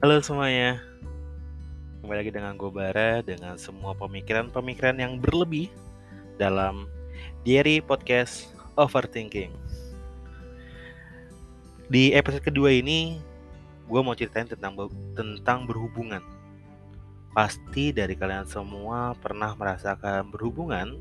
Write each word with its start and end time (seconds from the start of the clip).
Halo 0.00 0.16
semuanya, 0.24 0.80
kembali 2.00 2.24
lagi 2.24 2.32
dengan 2.32 2.56
gue 2.56 2.72
Bara 2.72 3.20
dengan 3.20 3.60
semua 3.60 3.92
pemikiran-pemikiran 3.92 4.96
yang 4.96 5.20
berlebih 5.20 5.68
dalam 6.40 6.88
Diary 7.44 7.84
Podcast 7.84 8.48
Overthinking. 8.80 9.52
Di 11.92 12.16
episode 12.16 12.48
kedua 12.48 12.72
ini, 12.72 13.20
gue 13.92 14.00
mau 14.00 14.16
ceritain 14.16 14.48
tentang 14.48 14.72
tentang 15.12 15.68
berhubungan. 15.68 16.24
Pasti 17.36 17.92
dari 17.92 18.16
kalian 18.16 18.48
semua 18.48 19.12
pernah 19.20 19.52
merasakan 19.52 20.32
berhubungan 20.32 20.96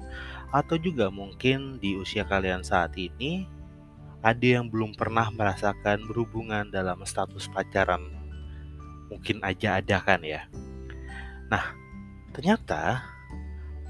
atau 0.51 0.75
juga 0.75 1.07
mungkin 1.07 1.79
di 1.79 1.95
usia 1.95 2.27
kalian 2.27 2.67
saat 2.67 2.99
ini 2.99 3.47
ada 4.19 4.59
yang 4.59 4.67
belum 4.67 4.91
pernah 4.91 5.31
merasakan 5.31 6.03
berhubungan 6.03 6.67
dalam 6.67 6.99
status 7.07 7.47
pacaran 7.47 8.18
mungkin 9.09 9.41
aja 9.41 9.81
ada 9.81 9.97
kan 9.99 10.21
ya. 10.21 10.45
Nah, 11.49 11.73
ternyata 12.31 13.03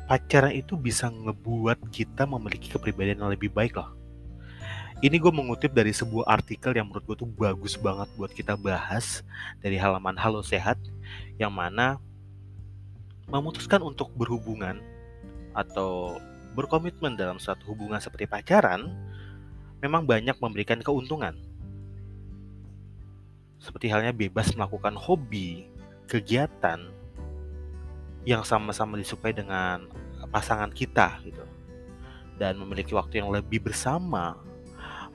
pacaran 0.07 0.55
itu 0.55 0.73
bisa 0.79 1.11
ngebuat 1.11 1.91
kita 1.93 2.25
memiliki 2.25 2.71
kepribadian 2.71 3.21
yang 3.21 3.29
lebih 3.29 3.51
baik 3.51 3.77
loh. 3.77 3.93
Ini 4.99 5.15
gue 5.15 5.31
mengutip 5.31 5.71
dari 5.71 5.95
sebuah 5.95 6.27
artikel 6.27 6.75
yang 6.75 6.91
menurut 6.91 7.07
gue 7.07 7.23
tuh 7.23 7.29
bagus 7.31 7.79
banget 7.79 8.11
buat 8.19 8.31
kita 8.35 8.59
bahas 8.59 9.23
dari 9.63 9.79
halaman 9.79 10.15
Halo 10.19 10.43
Sehat 10.43 10.75
yang 11.39 11.55
mana 11.55 12.03
memutuskan 13.31 13.79
untuk 13.79 14.11
berhubungan 14.11 14.83
atau 15.55 16.19
berkomitmen 16.51 17.15
dalam 17.15 17.39
suatu 17.39 17.63
hubungan 17.71 18.01
seperti 18.01 18.27
pacaran 18.27 18.91
memang 19.79 20.03
banyak 20.03 20.35
memberikan 20.41 20.83
keuntungan 20.83 21.37
seperti 23.59 23.91
halnya 23.91 24.15
bebas 24.15 24.55
melakukan 24.55 24.95
hobi, 24.95 25.67
kegiatan 26.07 26.79
yang 28.23 28.41
sama-sama 28.47 28.95
disukai 28.95 29.35
dengan 29.35 29.91
pasangan 30.31 30.71
kita 30.71 31.19
gitu. 31.27 31.43
Dan 32.39 32.55
memiliki 32.63 32.95
waktu 32.95 33.19
yang 33.19 33.29
lebih 33.35 33.59
bersama, 33.59 34.39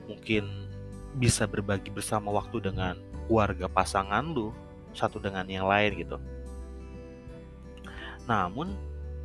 mungkin 0.05 0.69
bisa 1.17 1.49
berbagi 1.49 1.89
bersama 1.89 2.29
waktu 2.29 2.61
dengan 2.61 2.93
keluarga 3.25 3.65
pasangan 3.65 4.21
lu 4.21 4.53
satu 4.93 5.17
dengan 5.17 5.49
yang 5.49 5.65
lain 5.65 6.05
gitu. 6.05 6.17
Namun, 8.29 8.77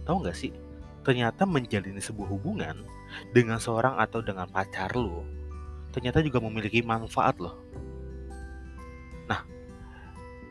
tahu 0.08 0.24
nggak 0.24 0.36
sih, 0.36 0.52
ternyata 1.04 1.44
menjalin 1.44 2.00
sebuah 2.00 2.28
hubungan 2.32 2.88
dengan 3.36 3.60
seorang 3.60 4.00
atau 4.00 4.24
dengan 4.24 4.48
pacar 4.48 4.96
lu, 4.96 5.24
ternyata 5.92 6.24
juga 6.24 6.40
memiliki 6.40 6.80
manfaat 6.80 7.36
loh 7.36 7.60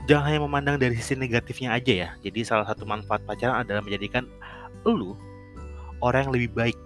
jangan 0.09 0.25
hanya 0.25 0.41
memandang 0.41 0.81
dari 0.81 0.97
sisi 0.97 1.13
negatifnya 1.13 1.77
aja 1.77 1.93
ya. 1.93 2.09
Jadi 2.25 2.41
salah 2.41 2.65
satu 2.65 2.81
manfaat 2.89 3.21
pacaran 3.29 3.61
adalah 3.61 3.85
menjadikan 3.85 4.25
lu 4.81 5.13
orang 6.01 6.25
yang 6.25 6.33
lebih 6.33 6.49
baik. 6.57 6.79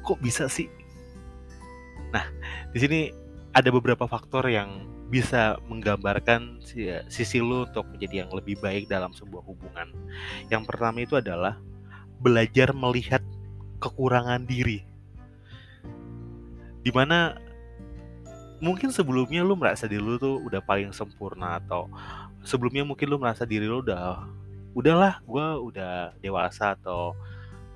Kok 0.00 0.24
bisa 0.24 0.48
sih? 0.48 0.72
Nah, 2.16 2.24
di 2.72 2.78
sini 2.80 3.00
ada 3.52 3.68
beberapa 3.68 4.08
faktor 4.08 4.48
yang 4.48 4.88
bisa 5.12 5.60
menggambarkan 5.68 6.64
sisi 7.12 7.38
lu 7.44 7.68
untuk 7.68 7.84
menjadi 7.92 8.24
yang 8.24 8.30
lebih 8.32 8.56
baik 8.64 8.88
dalam 8.88 9.12
sebuah 9.12 9.44
hubungan. 9.44 9.92
Yang 10.48 10.64
pertama 10.64 11.04
itu 11.04 11.20
adalah 11.20 11.60
belajar 12.24 12.72
melihat 12.72 13.20
kekurangan 13.84 14.48
diri. 14.48 14.80
Di 16.80 16.88
mana 16.88 17.36
mungkin 18.60 18.88
sebelumnya 18.92 19.44
lu 19.44 19.56
merasa 19.56 19.84
diri 19.84 20.00
lu 20.00 20.16
tuh 20.16 20.40
udah 20.44 20.60
paling 20.64 20.92
sempurna 20.92 21.60
atau 21.60 21.90
sebelumnya 22.46 22.86
mungkin 22.86 23.06
lu 23.12 23.18
merasa 23.20 23.44
diri 23.44 23.68
lu 23.68 23.84
udah 23.84 24.24
udahlah 24.76 25.20
gue 25.24 25.46
udah 25.72 26.12
dewasa 26.20 26.76
atau 26.76 27.16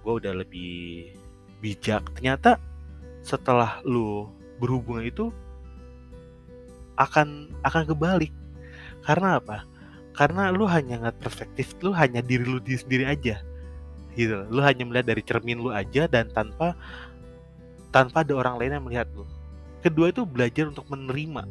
gue 0.04 0.12
udah 0.20 0.32
lebih 0.36 1.12
bijak. 1.60 2.04
Ternyata 2.16 2.56
setelah 3.20 3.84
lu 3.84 4.28
berhubungan 4.60 5.04
itu 5.04 5.26
akan 6.96 7.52
akan 7.64 7.82
kebalik. 7.88 8.32
Karena 9.04 9.40
apa? 9.40 9.64
Karena 10.12 10.52
lu 10.52 10.68
hanya 10.68 11.00
ngeliat 11.00 11.16
perspektif 11.20 11.72
lu 11.80 11.96
hanya 11.96 12.20
diri 12.20 12.44
lu 12.44 12.60
diri 12.60 12.80
sendiri 12.80 13.04
aja. 13.08 13.40
Gitu. 14.12 14.36
Lu 14.52 14.60
hanya 14.60 14.84
melihat 14.84 15.08
dari 15.08 15.22
cermin 15.24 15.60
lu 15.60 15.72
aja 15.72 16.04
dan 16.04 16.28
tanpa 16.32 16.76
tanpa 17.88 18.20
ada 18.20 18.36
orang 18.36 18.60
lain 18.60 18.76
yang 18.76 18.84
melihat 18.84 19.08
lu 19.16 19.24
kedua 19.80 20.12
itu 20.12 20.22
belajar 20.28 20.68
untuk 20.68 20.86
menerima. 20.88 21.44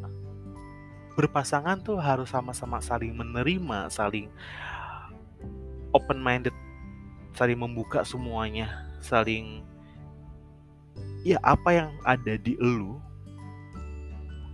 Berpasangan 1.17 1.83
tuh 1.83 1.99
harus 1.99 2.31
sama-sama 2.31 2.79
saling 2.79 3.11
menerima 3.11 3.91
saling 3.91 4.31
open 5.91 6.21
minded 6.21 6.55
saling 7.35 7.59
membuka 7.59 8.05
semuanya 8.07 8.87
saling 9.01 9.65
ya 11.25 11.35
apa 11.43 11.69
yang 11.75 11.89
ada 12.07 12.39
di 12.39 12.55
elu 12.55 12.95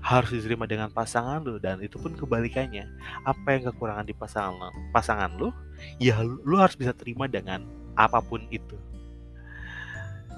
harus 0.06 0.38
diterima 0.38 0.70
dengan 0.70 0.90
pasangan 0.94 1.42
lo 1.42 1.58
dan 1.58 1.82
itu 1.82 1.98
pun 1.98 2.14
kebalikannya. 2.14 2.86
Apa 3.26 3.58
yang 3.58 3.74
kekurangan 3.74 4.06
di 4.06 4.14
pasangan 4.14 4.74
pasangan 4.94 5.34
lo 5.38 5.50
ya 5.98 6.22
lo 6.22 6.62
harus 6.62 6.78
bisa 6.78 6.94
terima 6.94 7.26
dengan 7.26 7.66
apa 7.98 8.22
pun 8.22 8.46
itu 8.54 8.78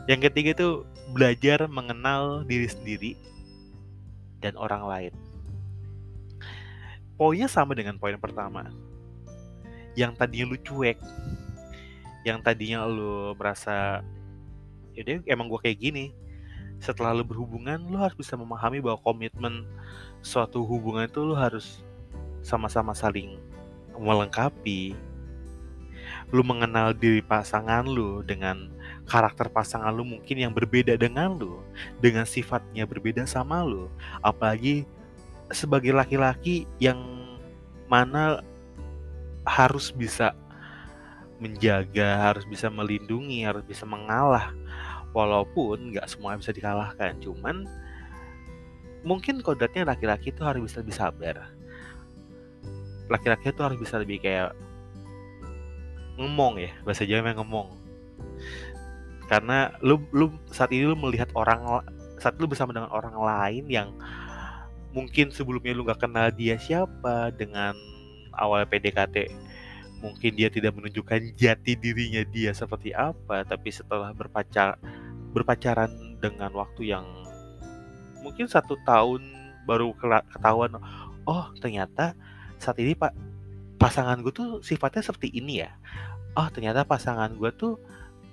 yang 0.08 0.24
ketiga 0.24 0.56
itu 0.56 0.88
belajar 1.12 1.68
mengenal 1.68 2.48
diri 2.48 2.68
sendiri 2.68 3.12
dan 4.40 4.56
orang 4.56 4.84
lain. 4.88 5.14
Poinnya 7.20 7.52
sama 7.52 7.76
dengan 7.76 8.00
poin 8.00 8.16
pertama. 8.16 8.72
Yang 9.98 10.16
tadinya 10.22 10.46
lu 10.54 10.58
cuek, 10.62 10.98
yang 12.24 12.40
tadinya 12.40 12.86
lu 12.86 13.34
merasa 13.34 14.06
yaudah 14.94 15.26
emang 15.28 15.50
gue 15.50 15.60
kayak 15.60 15.80
gini. 15.82 16.06
Setelah 16.78 17.18
lu 17.18 17.26
berhubungan, 17.26 17.82
lu 17.90 17.98
harus 17.98 18.14
bisa 18.14 18.38
memahami 18.38 18.78
bahwa 18.78 19.02
komitmen 19.02 19.66
suatu 20.22 20.62
hubungan 20.62 21.10
itu 21.10 21.26
lu 21.26 21.34
harus 21.34 21.82
sama-sama 22.46 22.94
saling 22.94 23.42
melengkapi. 23.98 24.94
Lu 26.30 26.46
mengenal 26.46 26.94
diri 26.94 27.26
pasangan 27.26 27.90
lu 27.90 28.22
dengan 28.22 28.70
karakter 29.08 29.48
pasangan 29.48 29.90
lu 29.96 30.04
mungkin 30.04 30.36
yang 30.36 30.52
berbeda 30.52 31.00
dengan 31.00 31.40
lu, 31.40 31.64
dengan 32.04 32.28
sifatnya 32.28 32.84
berbeda 32.84 33.24
sama 33.24 33.64
lu. 33.64 33.88
Apalagi 34.20 34.84
sebagai 35.50 35.96
laki-laki 35.96 36.68
yang 36.78 37.00
mana 37.88 38.44
harus 39.48 39.96
bisa 39.96 40.36
menjaga, 41.40 42.32
harus 42.32 42.44
bisa 42.44 42.68
melindungi, 42.68 43.48
harus 43.48 43.64
bisa 43.64 43.88
mengalah. 43.88 44.52
Walaupun 45.16 45.96
nggak 45.96 46.06
semua 46.12 46.36
bisa 46.36 46.52
dikalahkan, 46.52 47.18
cuman 47.24 47.64
mungkin 49.08 49.40
kodratnya 49.40 49.88
laki-laki 49.88 50.36
itu 50.36 50.44
harus 50.44 50.68
bisa 50.68 50.84
lebih 50.84 50.96
sabar. 51.00 51.36
Laki-laki 53.08 53.56
itu 53.56 53.62
harus 53.64 53.80
bisa 53.80 53.96
lebih 53.98 54.20
kayak 54.20 54.52
ngomong 56.20 56.60
ya, 56.60 56.76
bahasa 56.84 57.08
Jawa 57.08 57.32
ngomong 57.40 57.88
karena 59.28 59.76
lu 59.84 60.00
lu 60.16 60.32
saat 60.50 60.72
ini 60.72 60.88
lu 60.88 60.98
melihat 60.98 61.30
orang 61.36 61.84
saat 62.18 62.40
lu 62.40 62.48
bersama 62.48 62.74
dengan 62.74 62.92
orang 62.92 63.16
lain 63.16 63.66
yang 63.68 63.90
mungkin 64.96 65.30
sebelumnya 65.30 65.76
lu 65.76 65.86
gak 65.86 66.02
kenal 66.02 66.32
dia 66.34 66.58
siapa 66.58 67.30
dengan 67.36 67.76
awal 68.34 68.66
PDKT 68.66 69.30
mungkin 70.02 70.32
dia 70.34 70.50
tidak 70.50 70.74
menunjukkan 70.78 71.36
jati 71.38 71.78
dirinya 71.78 72.24
dia 72.30 72.54
seperti 72.54 72.94
apa 72.94 73.46
tapi 73.46 73.70
setelah 73.70 74.14
berpacar 74.14 74.78
berpacaran 75.34 76.18
dengan 76.24 76.50
waktu 76.54 76.94
yang 76.96 77.06
mungkin 78.22 78.50
satu 78.50 78.78
tahun 78.86 79.22
baru 79.68 79.94
ketahuan 80.34 80.80
oh 81.28 81.46
ternyata 81.60 82.16
saat 82.58 82.78
ini 82.82 82.98
pak 82.98 83.14
pasangan 83.78 84.18
gue 84.26 84.34
tuh 84.34 84.60
sifatnya 84.66 85.06
seperti 85.06 85.30
ini 85.38 85.64
ya. 85.64 85.72
Oh 86.34 86.50
ternyata 86.50 86.84
pasangan 86.86 87.34
gue 87.38 87.50
tuh 87.54 87.78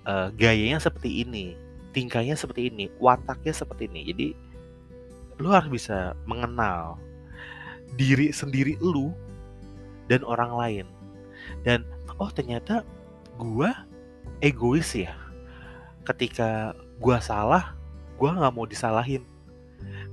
uh, 0.08 0.28
gayanya 0.36 0.80
seperti 0.80 1.24
ini, 1.24 1.56
tingkahnya 1.92 2.36
seperti 2.36 2.70
ini, 2.72 2.88
wataknya 3.00 3.52
seperti 3.52 3.88
ini. 3.90 4.00
Jadi 4.08 4.28
lu 5.42 5.50
harus 5.50 5.66
bisa 5.68 6.14
mengenal 6.28 6.96
diri 7.98 8.30
sendiri 8.30 8.78
lu 8.78 9.10
dan 10.06 10.22
orang 10.24 10.52
lain. 10.54 10.86
Dan 11.66 11.84
oh 12.20 12.30
ternyata 12.30 12.84
gua 13.36 13.84
egois 14.40 14.88
ya. 14.94 15.16
Ketika 16.04 16.76
gua 17.00 17.18
salah, 17.18 17.72
gua 18.20 18.36
nggak 18.36 18.54
mau 18.54 18.68
disalahin. 18.68 19.24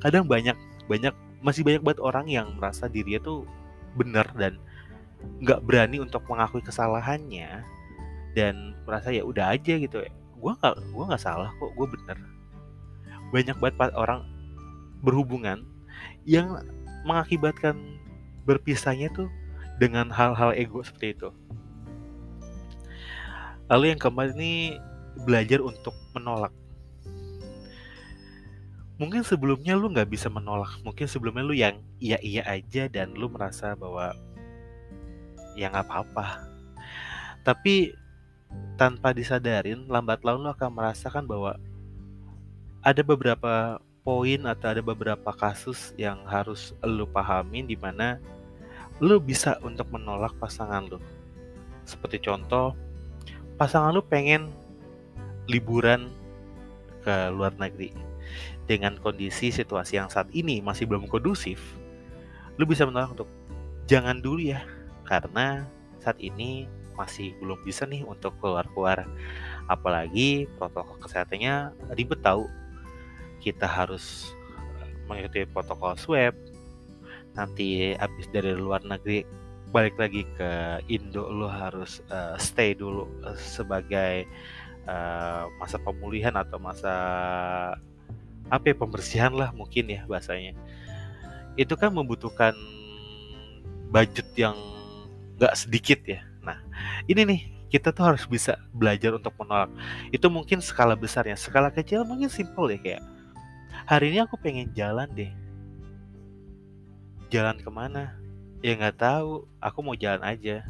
Kadang 0.01 0.25
banyak 0.25 0.57
banyak 0.89 1.13
masih 1.41 1.65
banyak 1.65 1.81
banget 1.81 2.01
orang 2.01 2.25
yang 2.29 2.47
merasa 2.57 2.85
dirinya 2.85 3.21
tuh 3.21 3.39
benar 3.97 4.29
dan 4.37 4.57
nggak 5.41 5.61
berani 5.65 6.01
untuk 6.01 6.25
mengakui 6.29 6.61
kesalahannya 6.65 7.65
dan 8.37 8.75
merasa 8.87 9.11
ya 9.11 9.23
udah 9.23 9.55
aja 9.55 9.75
gitu 9.77 10.01
ya 10.01 10.11
gue 10.11 10.51
nggak 10.57 10.73
gue 10.89 11.03
nggak 11.05 11.21
salah 11.21 11.53
kok 11.59 11.71
gue 11.77 11.87
bener 11.87 12.17
banyak 13.31 13.55
banget 13.57 13.95
orang 13.95 14.27
berhubungan 15.01 15.65
yang 16.27 16.61
mengakibatkan 17.07 17.77
berpisahnya 18.45 19.09
tuh 19.13 19.29
dengan 19.81 20.13
hal-hal 20.13 20.53
ego 20.53 20.85
seperti 20.85 21.17
itu. 21.17 21.29
Lalu 23.71 23.95
yang 23.95 23.99
keempat 24.01 24.37
ini 24.37 24.77
belajar 25.25 25.63
untuk 25.63 25.95
menolak. 26.13 26.53
Mungkin 29.01 29.25
sebelumnya 29.25 29.73
lu 29.73 29.89
nggak 29.89 30.13
bisa 30.13 30.29
menolak, 30.29 30.77
mungkin 30.85 31.09
sebelumnya 31.09 31.41
lu 31.41 31.57
yang 31.57 31.81
iya 31.97 32.21
iya 32.21 32.45
aja 32.45 32.85
dan 32.85 33.17
lu 33.17 33.25
merasa 33.33 33.73
bahwa 33.73 34.13
ya 35.57 35.73
nggak 35.73 35.89
apa-apa. 35.89 36.45
Tapi 37.41 37.89
tanpa 38.75 39.13
disadarin, 39.13 39.85
lambat 39.85 40.25
laun 40.25 40.47
lu 40.47 40.49
akan 40.49 40.73
merasakan 40.73 41.29
bahwa 41.29 41.57
ada 42.81 43.01
beberapa 43.05 43.77
poin 44.01 44.41
atau 44.49 44.67
ada 44.73 44.81
beberapa 44.81 45.29
kasus 45.29 45.93
yang 45.93 46.25
harus 46.25 46.73
lu 46.81 47.05
pahamin 47.05 47.69
di 47.69 47.77
mana 47.77 48.17
lu 48.97 49.21
bisa 49.21 49.61
untuk 49.61 49.85
menolak 49.93 50.33
pasangan 50.41 50.89
lu. 50.89 50.97
Seperti 51.85 52.21
contoh, 52.25 52.73
pasangan 53.61 53.93
lu 53.93 54.01
pengen 54.01 54.49
liburan 55.45 56.09
ke 57.05 57.29
luar 57.33 57.53
negeri 57.57 57.93
dengan 58.65 58.97
kondisi 58.97 59.53
situasi 59.53 59.97
yang 60.01 60.09
saat 60.09 60.29
ini 60.33 60.61
masih 60.61 60.89
belum 60.89 61.05
kondusif, 61.09 61.61
lu 62.57 62.65
bisa 62.65 62.85
menolak 62.85 63.13
untuk 63.13 63.29
jangan 63.85 64.21
dulu 64.21 64.41
ya, 64.41 64.61
karena 65.05 65.65
saat 66.01 66.17
ini 66.17 66.65
masih 66.97 67.33
belum 67.39 67.59
bisa 67.63 67.87
nih 67.87 68.03
untuk 68.05 68.35
keluar-keluar. 68.39 69.07
Apalagi 69.67 70.47
protokol 70.59 70.99
kesehatannya 71.01 71.71
ribet 71.95 72.19
tahu. 72.23 72.47
Kita 73.41 73.65
harus 73.65 74.35
mengikuti 75.09 75.47
protokol 75.49 75.97
swab. 75.97 76.35
Nanti 77.33 77.95
habis 77.95 78.27
dari 78.29 78.53
luar 78.53 78.83
negeri 78.83 79.23
balik 79.71 79.95
lagi 79.95 80.27
ke 80.35 80.83
Indo 80.91 81.31
lu 81.31 81.47
harus 81.47 82.03
uh, 82.11 82.35
stay 82.35 82.75
dulu 82.75 83.07
uh, 83.23 83.39
sebagai 83.39 84.27
uh, 84.83 85.47
masa 85.57 85.79
pemulihan 85.79 86.35
atau 86.35 86.59
masa 86.59 86.93
apa 88.51 88.65
ya 88.67 88.75
pembersihan 88.75 89.31
lah 89.31 89.55
mungkin 89.55 89.87
ya 89.87 90.03
bahasanya 90.11 90.51
itu 91.55 91.71
kan 91.79 91.95
membutuhkan 91.95 92.51
budget 93.87 94.27
yang 94.35 94.59
gak 95.39 95.55
sedikit 95.55 96.03
ya 96.03 96.19
nah 96.41 96.57
ini 97.05 97.21
nih 97.23 97.41
kita 97.71 97.95
tuh 97.95 98.03
harus 98.03 98.27
bisa 98.27 98.59
belajar 98.75 99.15
untuk 99.15 99.31
menolak. 99.39 99.71
Itu 100.11 100.27
mungkin 100.27 100.59
skala 100.59 100.93
besarnya. 100.99 101.39
Skala 101.39 101.71
kecil 101.71 102.03
mungkin 102.03 102.27
simple 102.27 102.67
ya 102.75 102.79
kayak 102.83 103.03
hari 103.87 104.11
ini 104.11 104.19
aku 104.27 104.35
pengen 104.35 104.67
jalan 104.75 105.07
deh. 105.15 105.31
Jalan 107.31 107.55
ke 107.63 107.71
mana 107.71 108.19
ya 108.59 108.75
nggak 108.75 108.99
tahu 108.99 109.47
aku 109.63 109.79
mau 109.79 109.95
jalan 109.95 110.19
aja. 110.21 110.67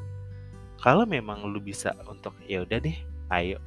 Kalau 0.77 1.09
memang 1.09 1.41
lu 1.49 1.57
bisa 1.57 1.89
untuk 2.05 2.37
ya 2.45 2.61
udah 2.61 2.77
deh 2.77 2.97
ayo. 3.33 3.57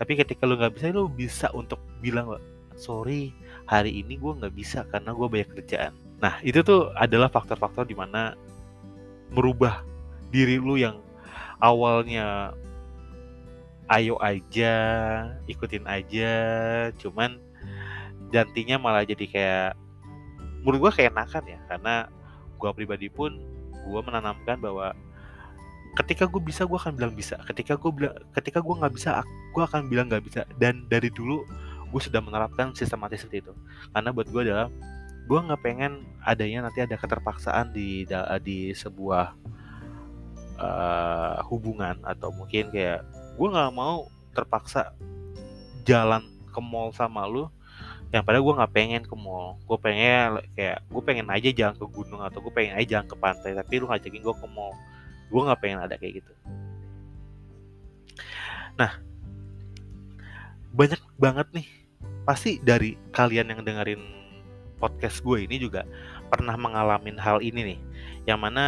Tapi 0.00 0.16
ketika 0.16 0.48
lu 0.48 0.56
nggak 0.56 0.72
bisa 0.80 0.88
lu 0.88 1.04
bisa 1.12 1.46
untuk 1.52 1.84
bilang 2.00 2.40
sorry 2.80 3.34
hari 3.68 4.00
ini 4.00 4.16
gue 4.16 4.32
nggak 4.40 4.54
bisa 4.56 4.88
karena 4.88 5.12
gue 5.12 5.26
banyak 5.28 5.50
kerjaan. 5.52 5.92
Nah 6.24 6.40
itu 6.40 6.64
tuh 6.64 6.96
adalah 6.96 7.28
faktor-faktor 7.28 7.84
di 7.84 7.92
mana 7.92 8.32
merubah 9.28 9.84
diri 10.32 10.56
lu 10.56 10.80
yang 10.80 10.96
awalnya 11.58 12.54
ayo 13.88 14.20
aja 14.20 14.74
ikutin 15.48 15.84
aja 15.88 16.34
cuman 17.00 17.40
gantinya 18.28 18.76
malah 18.76 19.04
jadi 19.08 19.24
kayak 19.24 19.70
menurut 20.60 20.88
gue 20.88 20.92
kayak 21.00 21.16
enakan 21.16 21.44
ya 21.48 21.58
karena 21.70 21.94
gue 22.58 22.70
pribadi 22.76 23.08
pun 23.08 23.40
gue 23.72 24.00
menanamkan 24.04 24.60
bahwa 24.60 24.92
ketika 25.96 26.28
gue 26.28 26.42
bisa 26.44 26.68
gue 26.68 26.76
akan 26.76 26.94
bilang 26.94 27.16
bisa 27.16 27.40
ketika 27.48 27.80
gue 27.80 27.90
bilang 27.90 28.14
ketika 28.36 28.60
gue 28.60 28.74
nggak 28.76 28.92
bisa 28.92 29.24
gue 29.24 29.62
akan 29.64 29.88
bilang 29.88 30.12
nggak 30.12 30.24
bisa 30.28 30.44
dan 30.60 30.84
dari 30.92 31.08
dulu 31.08 31.42
gue 31.88 32.00
sudah 32.00 32.20
menerapkan 32.20 32.76
sistematis 32.76 33.24
seperti 33.24 33.48
itu. 33.48 33.52
Karena 33.92 34.12
buat 34.12 34.28
gue 34.28 34.42
adalah 34.44 34.68
gue 35.28 35.38
nggak 35.38 35.60
pengen 35.60 36.04
adanya 36.24 36.68
nanti 36.68 36.84
ada 36.84 36.96
keterpaksaan 36.96 37.72
di 37.72 38.04
di 38.44 38.72
sebuah 38.72 39.36
uh, 40.58 41.40
hubungan 41.46 41.96
atau 42.04 42.34
mungkin 42.34 42.68
kayak 42.74 43.06
gue 43.38 43.48
nggak 43.48 43.72
mau 43.72 44.10
terpaksa 44.34 44.92
jalan 45.86 46.26
ke 46.50 46.60
mall 46.60 46.92
sama 46.92 47.24
lu. 47.24 47.46
Yang 48.08 48.24
pada 48.24 48.38
gue 48.40 48.54
nggak 48.58 48.72
pengen 48.74 49.02
ke 49.04 49.16
mall. 49.16 49.56
Gue 49.64 49.78
pengen 49.80 50.42
kayak 50.58 50.84
gue 50.90 51.02
pengen 51.02 51.26
aja 51.30 51.48
jalan 51.54 51.76
ke 51.78 51.86
gunung 51.88 52.20
atau 52.20 52.42
gue 52.42 52.52
pengen 52.52 52.74
aja 52.76 52.98
jalan 52.98 53.06
ke 53.06 53.16
pantai 53.16 53.50
tapi 53.54 53.72
lu 53.80 53.86
ngajakin 53.88 54.22
gue 54.22 54.34
ke 54.34 54.48
mall. 54.50 54.74
Gue 55.30 55.40
nggak 55.46 55.60
pengen 55.62 55.78
ada 55.80 55.94
kayak 55.96 56.20
gitu. 56.20 56.32
Nah 58.76 58.92
banyak 60.74 61.00
banget 61.16 61.48
nih. 61.54 61.68
Pasti 62.28 62.60
dari 62.60 62.94
kalian 63.10 63.56
yang 63.56 63.60
dengerin 63.64 64.02
podcast 64.78 65.20
gue 65.26 65.42
ini 65.42 65.58
juga 65.58 65.82
pernah 66.30 66.54
mengalami 66.54 67.16
hal 67.18 67.40
ini 67.40 67.74
nih. 67.74 67.78
Yang 68.28 68.38
mana 68.38 68.66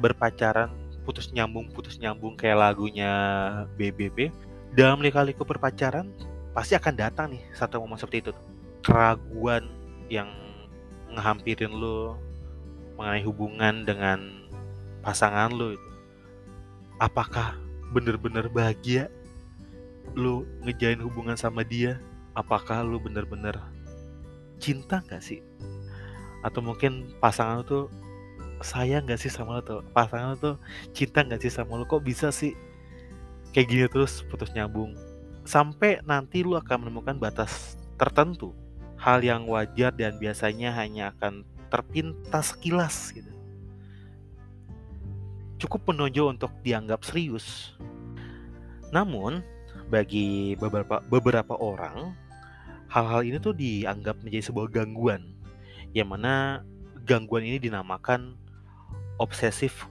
berpacaran 0.00 0.70
putus 1.06 1.32
nyambung 1.32 1.72
putus 1.72 1.96
nyambung 1.96 2.36
kayak 2.36 2.58
lagunya 2.58 3.10
BBB 3.80 4.28
dalam 4.76 5.00
lika-liku 5.00 5.44
berpacaran 5.46 6.12
pasti 6.52 6.76
akan 6.76 6.94
datang 6.94 7.32
nih 7.32 7.42
satu 7.56 7.80
momen 7.80 7.96
seperti 7.96 8.28
itu 8.28 8.32
keraguan 8.82 9.68
yang 10.08 10.28
ngehampirin 11.12 11.72
lo 11.72 12.18
mengenai 12.98 13.22
hubungan 13.24 13.86
dengan 13.86 14.48
pasangan 15.00 15.54
lo 15.54 15.72
itu. 15.74 15.90
Apakah 16.98 17.54
bener-bener 17.94 18.50
bahagia 18.50 19.06
lo 20.18 20.42
ngejalin 20.66 21.04
hubungan 21.06 21.38
sama 21.38 21.62
dia? 21.62 22.02
Apakah 22.34 22.82
lu 22.86 22.98
bener-bener 23.02 23.54
cinta 24.58 25.02
gak 25.06 25.22
sih? 25.22 25.42
Atau 26.42 26.62
mungkin 26.62 27.14
pasangan 27.22 27.62
lu 27.62 27.64
tuh 27.66 27.84
sayang 28.64 29.08
gak 29.08 29.20
sih 29.20 29.30
sama 29.32 29.58
lu 29.58 29.62
tuh? 29.64 29.80
Pasangan 29.94 30.34
lu 30.34 30.38
tuh 30.38 30.56
cinta 30.92 31.24
gak 31.24 31.40
sih 31.40 31.52
sama 31.52 31.78
lu 31.78 31.84
kok 31.84 32.02
bisa 32.02 32.32
sih 32.32 32.54
kayak 33.52 33.68
gini 33.68 33.84
terus 33.88 34.22
putus 34.26 34.52
nyambung? 34.54 34.94
Sampai 35.48 36.04
nanti 36.04 36.44
lu 36.44 36.54
akan 36.58 36.86
menemukan 36.86 37.16
batas 37.16 37.78
tertentu 37.96 38.52
hal 38.98 39.22
yang 39.22 39.46
wajar 39.46 39.94
dan 39.94 40.18
biasanya 40.18 40.74
hanya 40.74 41.14
akan 41.14 41.46
terpintas 41.70 42.56
sekilas 42.56 43.14
gitu. 43.14 43.30
Cukup 45.58 45.90
menonjol 45.90 46.38
untuk 46.38 46.52
dianggap 46.62 47.02
serius. 47.02 47.74
Namun 48.94 49.42
bagi 49.88 50.54
beberapa 50.60 51.00
beberapa 51.08 51.56
orang 51.56 52.12
hal-hal 52.92 53.24
ini 53.24 53.36
tuh 53.40 53.56
dianggap 53.56 54.20
menjadi 54.20 54.52
sebuah 54.52 54.68
gangguan 54.68 55.32
yang 55.96 56.12
mana 56.12 56.64
gangguan 57.08 57.44
ini 57.44 57.56
dinamakan 57.56 58.36
obsesif 59.18 59.86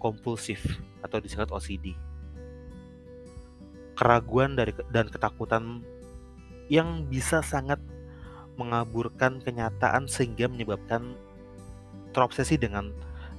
kompulsif 0.00 0.64
atau 1.04 1.20
disingkat 1.20 1.52
OCD. 1.52 1.92
Keraguan 3.94 4.56
dari 4.56 4.72
dan 4.88 5.12
ketakutan 5.12 5.84
yang 6.72 7.04
bisa 7.04 7.44
sangat 7.44 7.78
mengaburkan 8.56 9.40
kenyataan 9.44 10.08
sehingga 10.08 10.48
menyebabkan 10.48 11.16
terobsesi 12.16 12.56
dengan 12.56 12.92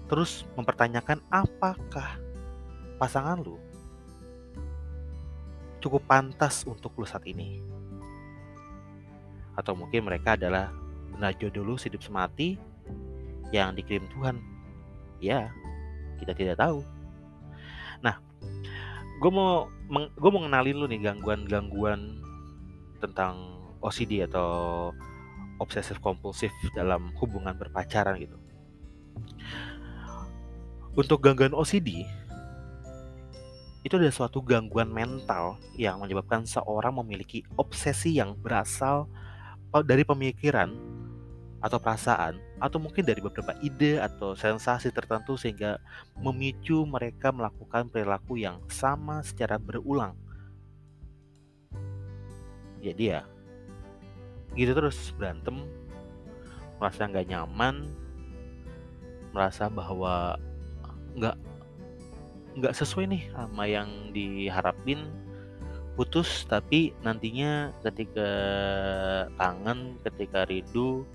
terus 0.05 0.45
mempertanyakan 0.53 1.21
apakah 1.33 2.21
pasangan 3.01 3.41
lu 3.41 3.57
cukup 5.81 6.05
pantas 6.05 6.62
untuk 6.69 6.93
lu 6.98 7.05
saat 7.10 7.25
ini 7.25 7.63
atau 9.57 9.74
mungkin 9.74 10.05
mereka 10.05 10.38
adalah 10.38 10.69
benar 11.12 11.36
jodoh 11.38 11.65
lu 11.65 11.75
hidup 11.75 12.00
semati 12.01 12.55
yang 13.51 13.75
dikirim 13.75 14.07
Tuhan. 14.15 14.50
Ya, 15.21 15.53
kita 16.17 16.33
tidak 16.33 16.57
tahu. 16.57 16.81
Nah, 18.01 18.17
gue 19.21 19.31
mau 19.31 19.69
gue 19.91 20.29
mau 20.33 20.41
ngenalin 20.41 20.77
lu 20.81 20.85
nih 20.89 21.01
gangguan-gangguan 21.05 22.17
tentang 22.97 23.61
OCD 23.85 24.25
atau 24.25 24.89
obsesif 25.61 26.01
kompulsif 26.01 26.49
dalam 26.73 27.13
hubungan 27.21 27.53
berpacaran 27.53 28.17
gitu. 28.17 28.37
Untuk 30.97 31.21
gangguan 31.21 31.53
OCD 31.53 32.03
itu 33.81 33.93
adalah 33.97 34.13
suatu 34.13 34.45
gangguan 34.45 34.89
mental 34.93 35.57
yang 35.73 36.01
menyebabkan 36.01 36.45
seorang 36.45 36.93
memiliki 37.01 37.41
obsesi 37.57 38.17
yang 38.17 38.37
berasal 38.37 39.09
dari 39.85 40.05
pemikiran 40.05 40.69
atau 41.62 41.77
perasaan 41.77 42.41
atau 42.58 42.82
mungkin 42.82 43.06
dari 43.06 43.22
beberapa 43.22 43.53
ide 43.62 44.01
atau 44.01 44.34
sensasi 44.34 44.89
tertentu 44.89 45.38
sehingga 45.38 45.77
memicu 46.18 46.84
mereka 46.89 47.30
melakukan 47.30 47.88
perilaku 47.88 48.41
yang 48.41 48.58
sama 48.68 49.22
secara 49.22 49.62
berulang. 49.62 50.18
Jadi 52.82 53.13
ya 53.13 53.22
gitu 54.58 54.75
terus 54.75 55.15
berantem 55.15 55.63
merasa 56.75 57.08
nggak 57.08 57.27
nyaman 57.32 57.88
merasa 59.32 59.72
bahwa 59.72 60.36
nggak 61.15 61.38
nggak 62.60 62.74
sesuai 62.75 63.08
nih 63.08 63.24
sama 63.32 63.63
yang 63.63 64.12
diharapin 64.12 65.08
putus 65.96 66.44
tapi 66.48 66.91
nantinya 67.00 67.72
ketika 67.80 68.32
kangen 69.39 69.96
ketika 70.03 70.44
rindu 70.48 71.08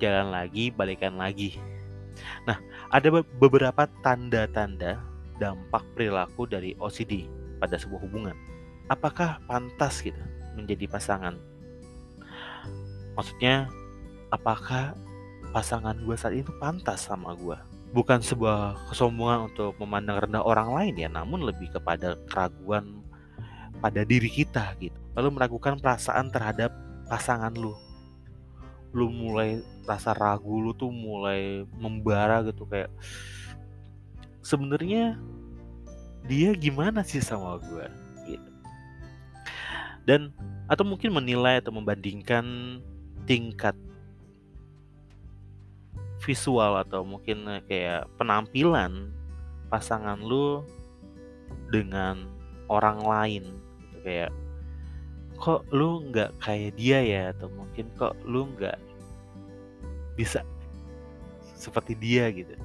jalan 0.00 0.30
lagi 0.34 0.70
balikan 0.70 1.16
lagi 1.18 1.58
nah 2.46 2.58
ada 2.90 3.10
beberapa 3.38 3.90
tanda-tanda 4.02 5.02
dampak 5.42 5.82
perilaku 5.98 6.46
dari 6.46 6.78
OCD 6.78 7.26
pada 7.58 7.74
sebuah 7.74 8.00
hubungan 8.06 8.36
apakah 8.86 9.42
pantas 9.50 10.04
gitu 10.04 10.20
menjadi 10.54 10.86
pasangan 10.86 11.34
maksudnya 13.18 13.66
apakah 14.30 14.94
pasangan 15.50 15.98
gue 16.02 16.16
saat 16.18 16.34
itu 16.38 16.50
pantas 16.58 17.06
sama 17.06 17.34
gue 17.34 17.58
bukan 17.94 18.18
sebuah 18.18 18.90
kesombongan 18.90 19.54
untuk 19.54 19.78
memandang 19.78 20.26
rendah 20.26 20.42
orang 20.42 20.74
lain 20.74 20.94
ya, 20.98 21.06
namun 21.06 21.46
lebih 21.46 21.70
kepada 21.70 22.18
keraguan 22.26 23.06
pada 23.78 24.02
diri 24.02 24.26
kita 24.26 24.74
gitu. 24.82 24.98
Lalu 25.14 25.38
meragukan 25.38 25.78
perasaan 25.78 26.34
terhadap 26.34 26.74
pasangan 27.06 27.54
lu. 27.54 27.78
Lu 28.94 29.10
mulai 29.10 29.60
rasa 29.84 30.14
ragu 30.16 30.62
lu 30.62 30.72
tuh 30.72 30.88
mulai 30.88 31.66
membara 31.76 32.40
gitu 32.46 32.64
kayak 32.64 32.88
sebenarnya 34.40 35.18
dia 36.24 36.56
gimana 36.56 37.04
sih 37.04 37.20
sama 37.20 37.60
gue 37.60 37.86
gitu. 38.30 38.50
Dan 40.08 40.32
atau 40.70 40.84
mungkin 40.86 41.12
menilai 41.12 41.60
atau 41.60 41.74
membandingkan 41.76 42.78
tingkat 43.28 43.76
visual 46.24 46.80
atau 46.80 47.04
mungkin 47.04 47.44
eh, 47.52 47.62
kayak 47.68 48.08
penampilan 48.16 49.12
pasangan 49.68 50.16
lu 50.24 50.64
dengan 51.68 52.24
orang 52.72 53.04
lain 53.04 53.44
gitu 53.84 53.96
kayak 54.00 54.32
kok 55.44 55.68
lu 55.76 56.08
nggak 56.08 56.40
kayak 56.40 56.72
dia 56.80 57.04
ya? 57.04 57.22
Atau 57.36 57.52
mungkin 57.52 57.92
kok 58.00 58.16
lu 58.24 58.48
nggak 58.56 58.80
bisa 60.16 60.40
seperti 61.52 61.92
dia 62.00 62.32
gitu? 62.32 62.56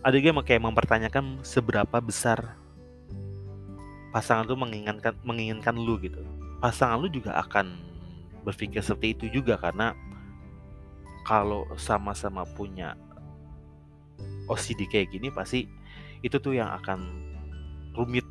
Ada 0.00 0.16
juga 0.16 0.32
yang 0.32 0.40
kayak 0.40 0.64
mempertanyakan 0.64 1.44
seberapa 1.44 2.00
besar 2.00 2.56
pasangan 4.16 4.48
lu 4.48 4.56
menginginkan 4.56 5.12
menginginkan 5.20 5.76
lu 5.76 6.00
gitu. 6.00 6.24
Pasangan 6.64 7.04
lu 7.04 7.12
juga 7.12 7.36
akan 7.36 7.76
berpikir 8.40 8.80
seperti 8.80 9.12
itu 9.12 9.44
juga 9.44 9.60
karena 9.60 9.92
kalau 11.28 11.68
sama-sama 11.76 12.48
punya 12.56 12.96
OCD 14.48 14.88
kayak 14.88 15.12
gini 15.12 15.28
pasti 15.28 15.68
itu 16.24 16.40
tuh 16.40 16.56
yang 16.56 16.72
akan 16.80 17.04
rumit 17.92 18.24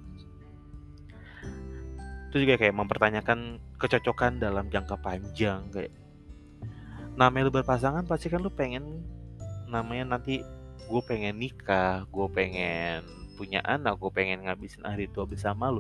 itu 2.30 2.46
juga 2.46 2.62
kayak 2.62 2.78
mempertanyakan 2.78 3.58
kecocokan 3.82 4.38
dalam 4.38 4.70
jangka 4.70 5.02
panjang 5.02 5.66
kayak 5.74 5.90
namanya 7.18 7.50
lu 7.50 7.54
berpasangan 7.58 8.06
pasti 8.06 8.30
kan 8.30 8.40
lu 8.40 8.54
pengen 8.54 9.02
namanya 9.66 10.16
nanti 10.16 10.46
gue 10.90 11.02
pengen 11.06 11.42
nikah 11.42 12.06
gue 12.10 12.28
pengen 12.34 13.06
punya 13.40 13.64
anak 13.64 13.96
gue 13.96 14.12
pengen 14.12 14.44
ngabisin 14.44 14.84
hari 14.84 15.08
tua 15.08 15.24
bersama 15.24 15.72
lu. 15.72 15.80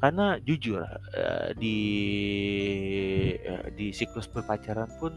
Karena 0.00 0.40
jujur 0.40 0.80
eh, 1.12 1.50
di 1.58 1.78
eh, 3.36 3.66
di 3.76 3.92
siklus 3.92 4.30
berpacaran 4.30 4.88
pun 4.96 5.12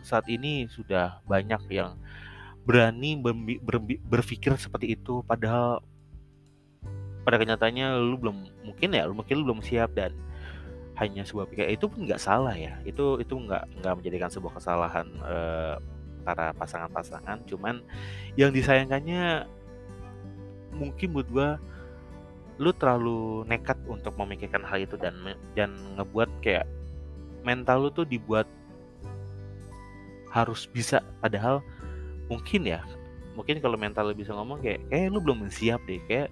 saat 0.00 0.24
ini 0.32 0.64
sudah 0.70 1.20
banyak 1.28 1.60
yang 1.68 2.00
berani 2.64 3.20
berpikir 4.08 4.56
seperti 4.56 4.96
itu. 4.96 5.20
Padahal 5.26 5.84
pada 7.24 7.40
kenyataannya 7.40 7.98
lu 8.04 8.20
belum 8.20 8.36
mungkin 8.68 8.88
ya 8.92 9.08
lu 9.08 9.16
mungkin 9.16 9.34
lu 9.40 9.44
belum 9.48 9.60
siap 9.64 9.96
dan 9.96 10.12
hanya 10.94 11.26
sebuah 11.26 11.50
pikiran. 11.50 11.74
Itu 11.74 11.86
pun 11.90 12.06
nggak 12.06 12.22
salah 12.22 12.54
ya. 12.54 12.78
Itu 12.86 13.18
itu 13.18 13.34
nggak 13.34 13.82
nggak 13.82 13.94
menjadikan 13.98 14.30
sebuah 14.30 14.52
kesalahan 14.58 15.06
eh, 15.26 15.74
para 16.22 16.54
pasangan-pasangan. 16.54 17.42
Cuman 17.50 17.82
yang 18.38 18.54
disayangkannya 18.54 19.46
mungkin 20.74 21.14
buat 21.14 21.28
gua 21.30 21.48
lu 22.54 22.70
terlalu 22.70 23.42
nekat 23.50 23.74
untuk 23.90 24.14
memikirkan 24.14 24.62
hal 24.62 24.78
itu 24.78 24.94
dan 24.94 25.14
dan 25.58 25.74
ngebuat 25.98 26.30
kayak 26.38 26.66
mental 27.42 27.86
lu 27.86 27.90
tuh 27.90 28.06
dibuat 28.06 28.46
harus 30.30 30.70
bisa. 30.70 31.02
Padahal 31.18 31.58
mungkin 32.30 32.70
ya 32.70 32.86
mungkin 33.34 33.58
kalau 33.58 33.74
mental 33.74 34.06
lu 34.06 34.14
bisa 34.14 34.30
ngomong 34.30 34.62
kayak 34.62 34.78
kayak 34.86 35.10
lu 35.10 35.18
belum 35.18 35.50
siap 35.50 35.82
deh. 35.90 35.98
Kayak 36.06 36.30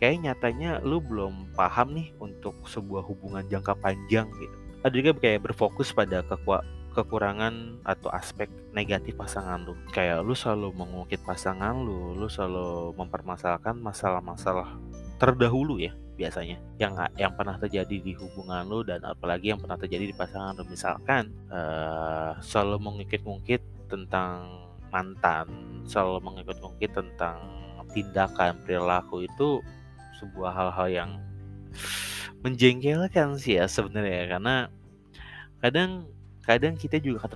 kayak 0.00 0.24
nyatanya 0.24 0.80
lu 0.80 0.98
belum 0.98 1.52
paham 1.52 1.92
nih 1.92 2.10
untuk 2.18 2.56
sebuah 2.64 3.04
hubungan 3.04 3.44
jangka 3.46 3.76
panjang 3.78 4.26
gitu. 4.40 4.56
Ada 4.80 4.94
juga 4.96 5.12
kayak 5.20 5.52
berfokus 5.52 5.92
pada 5.92 6.24
kekua 6.24 6.64
kekurangan 6.90 7.84
atau 7.86 8.10
aspek 8.10 8.50
negatif 8.74 9.14
pasangan 9.14 9.62
lu. 9.62 9.76
Kayak 9.94 10.26
lu 10.26 10.34
selalu 10.34 10.74
mengungkit 10.74 11.22
pasangan 11.22 11.76
lu 11.76 12.16
lu 12.16 12.26
selalu 12.26 12.96
mempermasalahkan 12.98 13.78
masalah-masalah 13.78 14.80
terdahulu 15.20 15.78
ya 15.78 15.92
biasanya. 16.16 16.58
Yang 16.80 17.06
yang 17.20 17.36
pernah 17.36 17.60
terjadi 17.60 17.96
di 18.00 18.12
hubungan 18.16 18.66
lu 18.66 18.82
dan 18.82 19.04
apalagi 19.04 19.52
yang 19.52 19.60
pernah 19.60 19.76
terjadi 19.78 20.10
di 20.10 20.16
pasangan 20.16 20.56
lu. 20.58 20.64
Misalkan 20.66 21.30
uh, 21.52 22.40
selalu 22.40 22.80
mengungkit-ungkit 22.82 23.92
tentang 23.92 24.48
mantan 24.90 25.46
selalu 25.86 26.18
mengungkit-ungkit 26.26 26.90
tentang 26.90 27.38
tindakan 27.90 28.58
perilaku 28.62 29.26
itu 29.26 29.62
sebuah 30.20 30.52
hal-hal 30.52 30.88
yang 30.88 31.10
menjengkelkan 32.44 33.36
sih 33.36 33.56
ya 33.60 33.68
sebenarnya 33.68 34.36
karena 34.36 34.56
kadang 35.60 35.90
kadang 36.44 36.74
kita 36.76 36.96
juga 37.00 37.28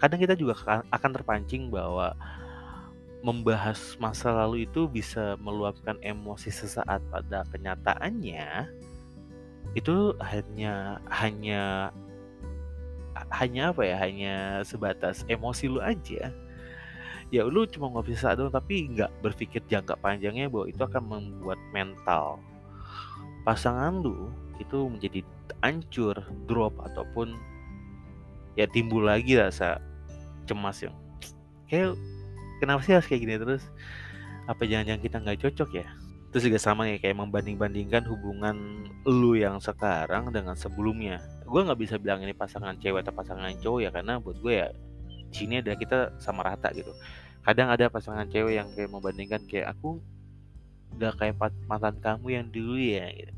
kadang 0.00 0.20
kita 0.20 0.34
juga 0.36 0.84
akan 0.92 1.10
terpancing 1.12 1.72
bahwa 1.72 2.12
membahas 3.24 3.96
masa 3.96 4.30
lalu 4.30 4.68
itu 4.68 4.86
bisa 4.86 5.40
meluapkan 5.40 5.96
emosi 6.04 6.52
sesaat 6.52 7.00
pada 7.08 7.42
kenyataannya 7.50 8.68
itu 9.74 10.14
hanya 10.20 11.00
hanya 11.10 11.90
hanya 13.32 13.72
apa 13.72 13.82
ya 13.82 13.96
hanya 13.98 14.34
sebatas 14.62 15.24
emosi 15.26 15.72
lu 15.72 15.80
aja 15.80 16.30
ya 17.34 17.42
lu 17.42 17.66
cuma 17.66 17.90
ngopi 17.90 18.14
sesaat 18.14 18.38
doang 18.38 18.54
tapi 18.54 18.86
nggak 18.92 19.10
berpikir 19.22 19.62
jangka 19.66 19.98
panjangnya 19.98 20.46
bahwa 20.46 20.70
itu 20.70 20.82
akan 20.82 21.02
membuat 21.04 21.58
mental 21.74 22.38
pasangan 23.42 23.98
lu 23.98 24.30
itu 24.62 24.86
menjadi 24.86 25.20
hancur 25.62 26.14
drop 26.46 26.74
ataupun 26.82 27.34
ya 28.54 28.64
timbul 28.70 29.04
lagi 29.04 29.36
rasa 29.36 29.82
cemas 30.46 30.80
yang 30.80 30.94
kayak 31.66 31.98
kenapa 32.62 32.80
sih 32.82 32.94
harus 32.96 33.06
kayak 33.06 33.22
gini 33.22 33.34
terus? 33.36 33.62
Apa 34.46 34.64
jangan-jangan 34.64 35.02
kita 35.02 35.16
nggak 35.22 35.38
cocok 35.42 35.70
ya? 35.82 35.86
Terus 36.30 36.42
juga 36.52 36.58
sama 36.60 36.86
ya 36.90 36.98
kayak 37.00 37.16
membanding-bandingkan 37.16 38.04
hubungan 38.06 38.86
lu 39.06 39.38
yang 39.38 39.58
sekarang 39.58 40.30
dengan 40.30 40.54
sebelumnya. 40.54 41.22
Gue 41.46 41.64
nggak 41.64 41.80
bisa 41.80 41.94
bilang 41.98 42.22
ini 42.22 42.34
pasangan 42.36 42.76
cewek 42.78 43.06
atau 43.06 43.14
pasangan 43.14 43.50
cowok 43.62 43.80
ya 43.82 43.90
karena 43.94 44.18
buat 44.20 44.38
gue 44.42 44.54
ya 44.54 44.68
sini 45.36 45.60
ada 45.60 45.76
kita 45.76 46.16
sama 46.16 46.40
rata 46.48 46.72
gitu. 46.72 46.96
Kadang 47.44 47.68
ada 47.70 47.92
pasangan 47.92 48.26
cewek 48.26 48.56
yang 48.56 48.68
kayak 48.72 48.90
membandingkan 48.90 49.44
kayak 49.44 49.76
aku 49.76 50.00
nggak 50.96 51.14
kayak 51.20 51.34
mantan 51.68 51.96
kamu 52.00 52.26
yang 52.40 52.46
dulu 52.48 52.80
ya 52.80 53.06
gitu. 53.12 53.32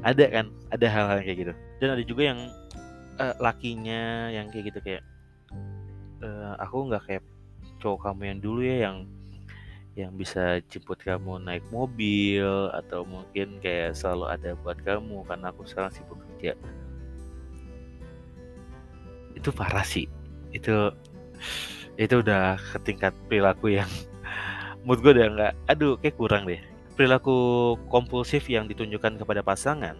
ada 0.00 0.24
kan 0.32 0.46
ada 0.74 0.86
hal-hal 0.90 1.18
kayak 1.22 1.38
gitu. 1.46 1.52
Dan 1.78 1.88
ada 1.94 2.02
juga 2.02 2.22
yang 2.34 2.40
uh, 3.20 3.34
lakinya 3.38 4.32
yang 4.32 4.50
kayak 4.50 4.74
gitu 4.74 4.80
kayak 4.82 5.02
uh, 6.24 6.56
aku 6.58 6.88
nggak 6.90 7.02
kayak 7.06 7.24
cowok 7.80 8.10
kamu 8.10 8.22
yang 8.34 8.38
dulu 8.40 8.60
ya 8.60 8.76
yang 8.88 8.96
yang 9.98 10.12
bisa 10.14 10.62
jemput 10.70 11.02
kamu 11.02 11.42
naik 11.42 11.66
mobil 11.68 12.70
atau 12.72 13.02
mungkin 13.02 13.58
kayak 13.58 13.98
selalu 13.98 14.32
ada 14.32 14.50
buat 14.62 14.78
kamu 14.80 15.26
karena 15.26 15.50
aku 15.50 15.66
sekarang 15.66 15.92
sibuk 15.92 16.16
kerja. 16.16 16.54
Itu 19.34 19.50
parah 19.50 19.84
sih. 19.84 20.06
Itu 20.54 20.94
itu 22.00 22.22
udah 22.22 22.56
ke 22.56 22.78
tingkat 22.84 23.12
perilaku 23.28 23.76
yang 23.76 23.88
mood 24.86 25.00
gue 25.04 25.12
udah 25.12 25.26
nggak 25.32 25.52
aduh 25.68 25.94
kayak 26.00 26.16
kurang 26.16 26.48
deh 26.48 26.60
perilaku 26.96 27.76
kompulsif 27.88 28.48
yang 28.48 28.68
ditunjukkan 28.68 29.20
kepada 29.20 29.40
pasangan 29.44 29.96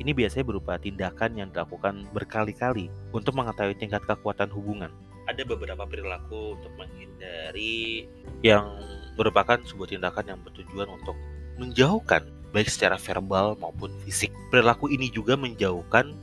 ini 0.00 0.10
biasanya 0.10 0.44
berupa 0.44 0.74
tindakan 0.76 1.38
yang 1.38 1.48
dilakukan 1.54 2.08
berkali-kali 2.10 2.90
untuk 3.14 3.36
mengetahui 3.36 3.78
tingkat 3.78 4.02
kekuatan 4.04 4.50
hubungan 4.50 4.90
ada 5.24 5.42
beberapa 5.44 5.84
perilaku 5.88 6.56
untuk 6.60 6.72
menghindari 6.76 8.04
yang 8.44 8.76
merupakan 9.16 9.56
sebuah 9.64 9.88
tindakan 9.96 10.36
yang 10.36 10.40
bertujuan 10.44 10.88
untuk 10.90 11.16
menjauhkan 11.56 12.26
baik 12.54 12.70
secara 12.70 12.94
verbal 12.98 13.58
maupun 13.58 13.90
fisik. 14.06 14.30
Perilaku 14.50 14.90
ini 14.90 15.10
juga 15.10 15.34
menjauhkan 15.34 16.14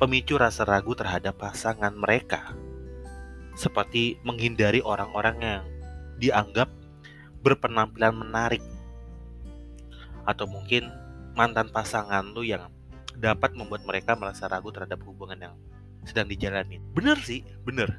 pemicu 0.00 0.40
rasa 0.40 0.64
ragu 0.64 0.96
terhadap 0.96 1.36
pasangan 1.36 1.92
mereka. 1.92 2.56
Seperti 3.58 4.22
menghindari 4.22 4.78
orang-orang 4.78 5.36
yang 5.42 5.64
dianggap 6.22 6.70
berpenampilan 7.42 8.14
menarik 8.14 8.62
atau 10.22 10.46
mungkin 10.46 10.86
mantan 11.34 11.66
pasangan 11.74 12.22
lu 12.30 12.46
yang 12.46 12.70
dapat 13.18 13.58
membuat 13.58 13.82
mereka 13.82 14.14
merasa 14.14 14.46
ragu 14.46 14.70
terhadap 14.70 15.02
hubungan 15.02 15.50
yang 15.50 15.54
sedang 16.06 16.30
dijalani. 16.30 16.78
Bener 16.94 17.18
sih, 17.18 17.42
bener. 17.66 17.98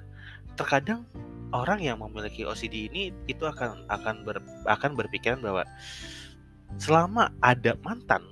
Terkadang 0.55 1.03
orang 1.51 1.83
yang 1.83 1.99
memiliki 1.99 2.47
OCD 2.47 2.87
ini 2.87 3.11
itu 3.27 3.43
akan 3.43 3.83
akan 3.91 4.15
ber, 4.23 4.39
akan 4.63 4.95
berpikiran 4.95 5.43
bahwa 5.43 5.67
selama 6.79 7.35
ada 7.43 7.75
mantan 7.83 8.23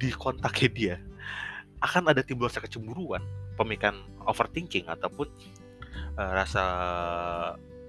di 0.00 0.10
kontaknya 0.10 0.70
dia 0.72 0.96
akan 1.80 2.12
ada 2.12 2.20
timbul 2.20 2.48
rasa 2.48 2.60
kecemburuan, 2.60 3.24
pemikiran 3.56 3.96
overthinking 4.28 4.88
ataupun 4.88 5.28
uh, 6.16 6.32
rasa 6.34 6.64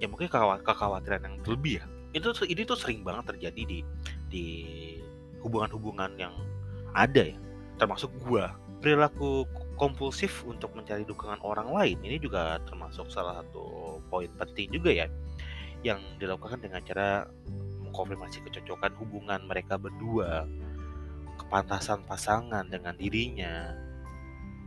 ya 0.01 0.09
mungkin 0.09 0.29
kekhawatiran 0.29 1.21
yang 1.25 1.35
lebih 1.45 1.81
ya. 1.81 1.85
Itu 2.11 2.35
ini 2.45 2.67
tuh 2.67 2.75
sering 2.75 3.05
banget 3.05 3.35
terjadi 3.35 3.61
di 3.63 3.79
di 4.27 4.45
hubungan-hubungan 5.41 6.11
yang 6.19 6.33
ada 6.93 7.33
ya 7.33 7.37
termasuk 7.81 8.13
gua 8.21 8.53
perilaku 8.81 9.45
kompulsif 9.77 10.45
untuk 10.45 10.73
mencari 10.77 11.01
dukungan 11.05 11.41
orang 11.41 11.73
lain 11.73 11.97
ini 12.05 12.21
juga 12.21 12.61
termasuk 12.69 13.09
salah 13.09 13.41
satu 13.41 13.97
poin 14.09 14.29
penting 14.37 14.69
juga 14.69 14.93
ya 14.93 15.07
yang 15.81 15.97
dilakukan 16.21 16.61
dengan 16.61 16.85
cara 16.85 17.25
mengkonfirmasi 17.81 18.45
kecocokan 18.45 18.93
hubungan 19.01 19.41
mereka 19.49 19.81
berdua 19.81 20.45
kepantasan 21.41 22.05
pasangan 22.05 22.69
dengan 22.69 22.93
dirinya 22.93 23.73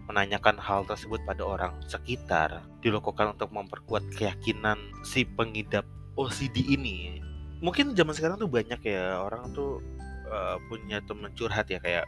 menanyakan 0.04 0.60
hal 0.60 0.84
tersebut 0.84 1.20
pada 1.24 1.40
orang 1.44 1.72
sekitar 1.88 2.60
dilakukan 2.84 3.36
untuk 3.36 3.48
memperkuat 3.52 4.04
keyakinan 4.12 4.76
si 5.00 5.24
pengidap 5.24 5.88
OCD 6.14 6.76
ini. 6.76 7.20
Mungkin 7.64 7.96
zaman 7.96 8.12
sekarang 8.12 8.36
tuh 8.36 8.50
banyak 8.50 8.80
ya 8.84 9.18
orang 9.24 9.50
tuh 9.56 9.80
uh, 10.28 10.60
punya 10.68 11.00
teman 11.08 11.32
curhat 11.32 11.66
ya 11.72 11.80
kayak 11.80 12.04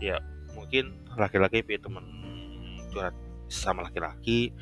ya 0.00 0.16
mungkin 0.56 0.96
laki-laki 1.18 1.60
punya 1.60 1.80
teman 1.84 2.04
curhat 2.90 3.14
sama 3.52 3.84
laki-laki 3.84 4.52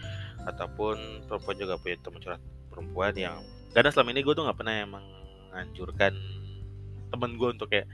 ataupun 0.46 1.26
perempuan 1.30 1.56
juga 1.58 1.74
punya 1.78 1.96
teman 2.02 2.20
curhat 2.22 2.42
perempuan 2.70 3.14
yang 3.14 3.38
karena 3.74 3.92
selama 3.92 4.10
ini 4.16 4.20
gue 4.24 4.34
tuh 4.34 4.44
nggak 4.46 4.58
pernah 4.58 4.74
yang 4.74 4.90
menganjurkan 4.90 6.12
temen 7.12 7.30
gue 7.38 7.48
untuk 7.54 7.68
kayak 7.70 7.86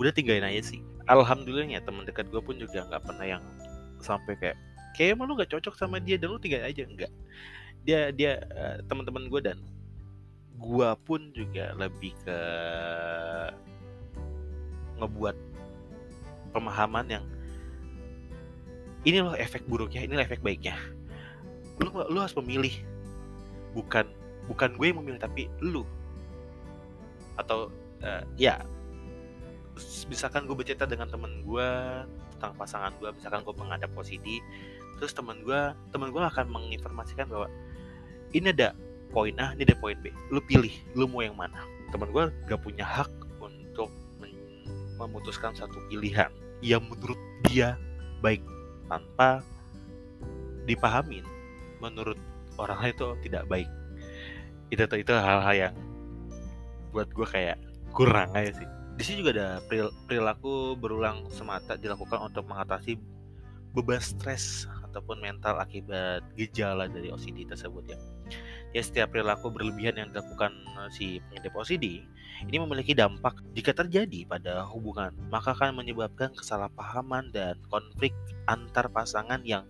udah 0.00 0.12
tinggalin 0.14 0.46
aja 0.46 0.62
sih. 0.76 0.80
Alhamdulillahnya 1.08 1.82
teman 1.82 2.06
dekat 2.06 2.30
gue 2.30 2.40
pun 2.40 2.56
juga 2.56 2.86
nggak 2.86 3.02
pernah 3.04 3.26
yang 3.26 3.42
sampai 4.02 4.34
kayak 4.36 4.56
kayak 4.92 5.16
emang 5.16 5.30
lu 5.30 5.38
gak 5.38 5.50
cocok 5.54 5.74
sama 5.78 6.02
dia 6.02 6.20
dan 6.20 6.34
lu 6.34 6.38
tinggal 6.42 6.66
aja 6.66 6.84
enggak 6.84 7.12
dia 7.82 8.12
dia 8.12 8.42
uh, 8.54 8.78
teman-teman 8.86 9.26
gue 9.30 9.40
dan 9.40 9.58
gue 10.62 10.90
pun 11.02 11.32
juga 11.34 11.74
lebih 11.74 12.14
ke 12.22 12.38
ngebuat 15.02 15.34
pemahaman 16.54 17.06
yang 17.08 17.24
ini 19.02 19.18
loh 19.18 19.34
efek 19.34 19.66
buruknya, 19.66 20.06
ini 20.06 20.14
efek 20.22 20.38
baiknya. 20.46 20.78
Lu 21.82 21.90
lu 21.90 22.18
harus 22.22 22.34
memilih. 22.38 22.70
Bukan 23.74 24.06
bukan 24.46 24.78
gue 24.78 24.86
yang 24.86 24.98
memilih 25.02 25.18
tapi 25.18 25.50
lu. 25.58 25.82
Atau 27.34 27.74
uh, 28.06 28.22
ya 28.38 28.62
misalkan 30.06 30.46
gue 30.46 30.54
bercerita 30.54 30.86
dengan 30.86 31.10
temen 31.10 31.42
gue 31.42 31.68
tentang 32.42 32.58
pasangan 32.58 32.90
gue, 32.98 33.06
misalkan 33.14 33.46
gue 33.46 33.54
menghadap 33.54 33.94
OCD, 33.94 34.42
terus 34.98 35.14
temen 35.14 35.38
gue 35.46 35.70
temen 35.94 36.10
gue 36.10 36.18
akan 36.18 36.50
menginformasikan 36.50 37.30
bahwa 37.30 37.46
ini 38.34 38.50
ada 38.50 38.74
poin 39.14 39.30
A, 39.38 39.54
ini 39.54 39.62
ada 39.62 39.78
poin 39.78 39.94
B. 40.02 40.10
Lu 40.34 40.42
pilih, 40.42 40.74
lu 40.98 41.06
mau 41.06 41.22
yang 41.22 41.38
mana. 41.38 41.62
Temen 41.94 42.10
gue 42.10 42.34
gak 42.50 42.58
punya 42.66 42.82
hak 42.82 43.06
untuk 43.38 43.94
memutuskan 44.98 45.54
satu 45.54 45.78
pilihan 45.86 46.34
yang 46.66 46.82
menurut 46.82 47.18
dia 47.46 47.78
baik 48.18 48.42
tanpa 48.90 49.38
dipahamin 50.66 51.22
menurut 51.78 52.18
orang 52.58 52.78
lain 52.82 52.94
itu 52.94 53.06
tidak 53.26 53.44
baik 53.50 53.70
itu, 54.70 54.82
itu 54.82 55.12
hal-hal 55.12 55.54
yang 55.54 55.74
buat 56.94 57.10
gue 57.10 57.26
kayak 57.26 57.58
kurang 57.90 58.30
aja 58.38 58.62
sih 58.62 58.70
di 58.96 59.02
sini 59.02 59.24
juga 59.24 59.32
ada 59.34 59.48
perilaku 60.06 60.76
berulang 60.76 61.28
semata 61.32 61.80
dilakukan 61.80 62.28
untuk 62.28 62.44
mengatasi 62.44 63.00
beban 63.72 64.00
stres 64.04 64.68
ataupun 64.84 65.24
mental 65.24 65.56
akibat 65.56 66.20
gejala 66.36 66.84
dari 66.88 67.08
OCD 67.08 67.48
tersebut 67.48 67.88
ya. 67.88 67.98
Ya 68.72 68.80
setiap 68.80 69.12
perilaku 69.12 69.52
berlebihan 69.52 69.96
yang 69.96 70.08
dilakukan 70.12 70.52
eh, 70.52 70.88
si 70.92 71.06
pengidap 71.28 71.56
OCD 71.56 72.04
ini 72.48 72.56
memiliki 72.60 72.92
dampak 72.92 73.40
jika 73.56 73.72
terjadi 73.72 74.28
pada 74.28 74.64
hubungan 74.68 75.12
maka 75.28 75.56
akan 75.56 75.80
menyebabkan 75.80 76.32
kesalahpahaman 76.36 77.32
dan 77.32 77.56
konflik 77.68 78.12
antar 78.48 78.88
pasangan 78.92 79.40
yang 79.44 79.64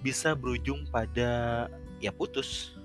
bisa 0.00 0.32
berujung 0.36 0.84
pada 0.88 1.64
ya 2.00 2.12
putus. 2.12 2.76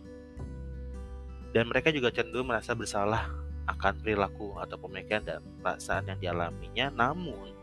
Dan 1.50 1.66
mereka 1.68 1.90
juga 1.90 2.14
cenderung 2.14 2.54
merasa 2.54 2.78
bersalah 2.78 3.39
akan 3.70 4.02
perilaku 4.02 4.58
atau 4.58 4.78
pemikiran 4.82 5.22
dan 5.22 5.40
perasaan 5.62 6.10
yang 6.10 6.20
dialaminya. 6.20 6.90
Namun 6.90 7.60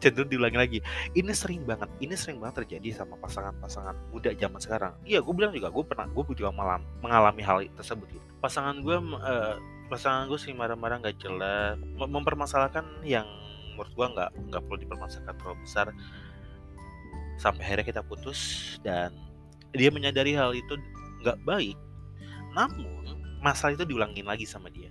cenderung 0.00 0.32
diulangi 0.32 0.58
lagi 0.58 0.78
ini 1.12 1.32
sering 1.36 1.62
banget 1.68 1.88
ini 2.00 2.16
sering 2.16 2.40
banget 2.40 2.64
terjadi 2.64 3.04
sama 3.04 3.20
pasangan-pasangan 3.20 3.96
muda 4.12 4.32
zaman 4.36 4.60
sekarang. 4.60 4.92
Iya 5.04 5.20
gue 5.20 5.34
bilang 5.36 5.52
juga 5.52 5.68
gue 5.68 5.84
pernah 5.84 6.08
gue 6.08 6.24
juga 6.36 6.52
malam 6.52 6.80
mengalami 7.04 7.42
hal 7.44 7.64
tersebut 7.76 8.08
gitu. 8.08 8.26
Pasangan 8.40 8.80
gue 8.80 8.96
uh, 8.96 9.56
pasangan 9.88 10.28
gue 10.28 10.38
sering 10.40 10.56
marah-marah 10.56 11.00
nggak 11.00 11.16
jelas 11.20 11.76
mempermasalahkan 11.96 12.84
yang 13.04 13.28
menurut 13.76 13.92
gue 13.92 14.06
nggak 14.16 14.30
nggak 14.52 14.62
perlu 14.64 14.78
dipermasalahkan 14.80 15.36
terlalu 15.36 15.58
besar. 15.64 15.86
Sampai 17.38 17.62
akhirnya 17.62 17.86
kita 17.86 18.02
putus 18.02 18.74
dan 18.82 19.14
dia 19.70 19.92
menyadari 19.94 20.34
hal 20.34 20.56
itu 20.56 20.74
nggak 21.22 21.38
baik. 21.44 21.76
Namun 22.56 23.20
masalah 23.38 23.78
itu 23.78 23.86
diulangin 23.86 24.26
lagi 24.26 24.42
sama 24.42 24.66
dia 24.66 24.90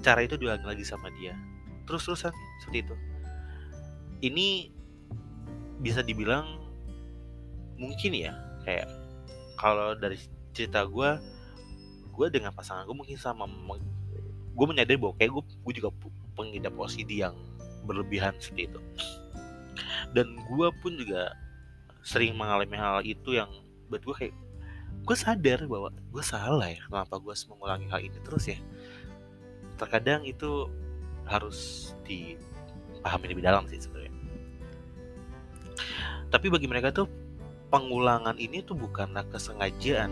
cara 0.00 0.24
itu 0.24 0.34
diulangi 0.40 0.66
lagi 0.66 0.84
sama 0.86 1.12
dia. 1.20 1.36
Terus-terusan 1.84 2.32
seperti 2.64 2.78
itu. 2.88 2.94
Ini 4.24 4.72
bisa 5.84 6.00
dibilang 6.00 6.64
mungkin 7.76 8.14
ya 8.14 8.32
kayak 8.62 8.86
kalau 9.58 9.92
dari 9.98 10.16
cerita 10.54 10.86
gue 10.86 11.18
gue 12.14 12.26
dengan 12.30 12.54
pasangan 12.54 12.86
gue 12.86 12.94
mungkin 12.94 13.18
sama 13.18 13.44
gue 14.54 14.66
menyadari 14.70 14.94
bahwa 14.94 15.18
kayak 15.18 15.34
gue 15.34 15.44
gue 15.66 15.74
juga 15.82 15.90
pengidap 16.38 16.72
OCD 16.78 17.26
yang 17.26 17.34
berlebihan 17.84 18.32
seperti 18.38 18.70
itu. 18.70 18.80
Dan 20.14 20.38
gue 20.46 20.68
pun 20.78 20.94
juga 20.94 21.34
sering 22.06 22.38
mengalami 22.38 22.76
hal 22.78 23.02
itu 23.02 23.34
yang 23.34 23.50
buat 23.90 24.00
gue 24.04 24.14
kayak 24.14 24.34
gue 25.04 25.16
sadar 25.16 25.68
bahwa 25.68 25.92
gue 25.92 26.24
salah 26.24 26.68
ya 26.70 26.80
kenapa 26.88 27.20
gue 27.20 27.34
mengulangi 27.50 27.86
hal 27.92 28.00
ini 28.00 28.18
terus 28.24 28.48
ya 28.48 28.58
terkadang 29.76 30.22
itu 30.26 30.70
harus 31.24 31.90
dipahami 32.04 33.26
lebih 33.32 33.44
dalam 33.44 33.64
sih 33.66 33.80
sebenarnya. 33.80 34.12
Tapi 36.28 36.46
bagi 36.50 36.66
mereka 36.66 36.90
tuh 36.90 37.06
pengulangan 37.70 38.38
ini 38.38 38.62
tuh 38.62 38.74
bukanlah 38.78 39.26
kesengajaan 39.30 40.10